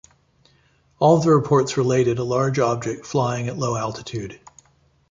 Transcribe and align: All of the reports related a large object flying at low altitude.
All 0.97 1.17
of 1.17 1.23
the 1.23 1.29
reports 1.29 1.77
related 1.77 2.17
a 2.17 2.23
large 2.23 2.57
object 2.57 3.05
flying 3.05 3.47
at 3.47 3.59
low 3.59 3.77
altitude. 3.77 4.41